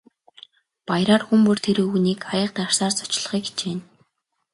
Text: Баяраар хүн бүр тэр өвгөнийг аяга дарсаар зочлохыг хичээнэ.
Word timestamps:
Баяраар 0.87 1.23
хүн 1.27 1.41
бүр 1.45 1.57
тэр 1.65 1.77
өвгөнийг 1.83 2.21
аяга 2.33 2.55
дарсаар 2.57 2.93
зочлохыг 2.99 3.43
хичээнэ. 3.45 3.83